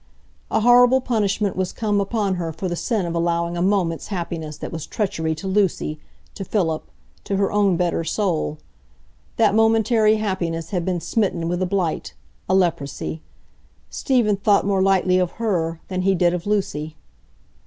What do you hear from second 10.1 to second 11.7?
happiness had been smitten with a